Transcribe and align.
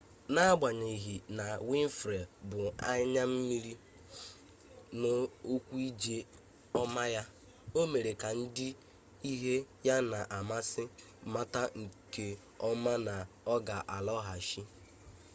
n'agbanyeghi 0.33 1.15
na 1.37 1.45
winfrey 1.69 2.23
bu 2.49 2.61
anya 2.91 3.23
mmiri 3.33 3.73
n'okwu 4.99 5.75
ije 5.87 6.17
ọma 6.81 7.03
ya 7.15 7.23
o 7.79 7.81
mere 7.91 8.11
ka 8.21 8.29
ndị 8.39 8.67
ihe 9.31 9.55
ya 9.87 9.95
na-amasị 10.11 10.83
mata 11.33 11.63
nke 11.81 12.27
ọma 12.69 12.93
na 13.07 13.15
ọ 13.53 13.55
ga-alọghachi 13.67 14.61